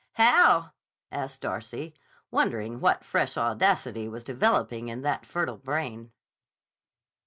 "How?" 0.13 0.71
asked 1.11 1.41
Darcy, 1.41 1.93
wondering 2.31 2.79
what 2.79 3.03
fresh 3.05 3.37
audacity 3.37 4.09
was 4.09 4.23
developing 4.23 4.87
in 4.87 5.03
that 5.03 5.27
fertile 5.27 5.57
brain. 5.57 6.11